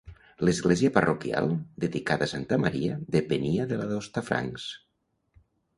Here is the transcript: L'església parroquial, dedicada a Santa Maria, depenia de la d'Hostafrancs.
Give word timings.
L'església 0.47 0.91
parroquial, 0.95 1.51
dedicada 1.85 2.29
a 2.29 2.33
Santa 2.33 2.61
Maria, 2.65 2.99
depenia 3.19 3.71
de 3.75 3.81
la 3.83 3.89
d'Hostafrancs. 3.95 4.69